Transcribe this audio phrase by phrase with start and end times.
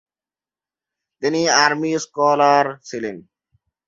[1.21, 3.15] তিনি army scholar ছিলেন।